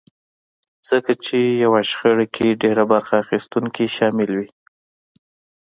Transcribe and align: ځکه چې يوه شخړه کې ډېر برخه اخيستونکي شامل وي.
ځکه 0.89 1.11
چې 1.25 1.37
يوه 1.63 1.81
شخړه 1.89 2.25
کې 2.35 2.59
ډېر 2.63 2.77
برخه 2.91 3.13
اخيستونکي 3.23 3.85
شامل 3.97 4.29
وي. 4.37 4.49